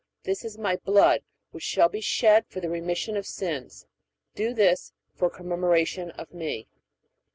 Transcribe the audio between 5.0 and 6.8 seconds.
for a commemoration of Me.